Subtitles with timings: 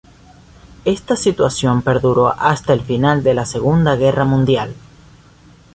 [0.85, 4.73] Esta situación perduró hasta el final de la Segunda Guerra Mundial.